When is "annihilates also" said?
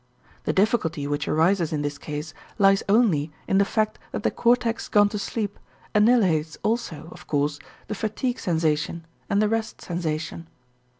5.93-7.09